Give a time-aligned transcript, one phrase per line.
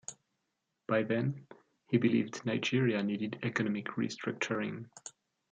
[0.87, 1.45] By then,
[1.89, 4.89] he believed Nigeria needed economic re-structuring.